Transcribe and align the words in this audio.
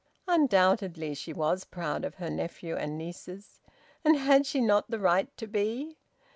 Undoubtedly 0.27 1.13
she 1.13 1.31
was 1.31 1.63
proud 1.63 2.03
of 2.03 2.15
her 2.15 2.31
nephew 2.31 2.75
and 2.75 2.97
nieces. 2.97 3.61
And 4.03 4.17
had 4.17 4.47
she 4.47 4.59
not 4.59 4.89
the 4.89 4.97
right 4.97 5.29
to 5.37 5.45
be? 5.45 5.99